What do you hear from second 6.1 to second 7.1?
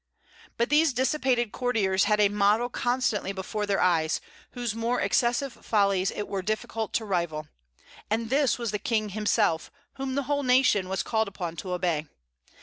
were difficult to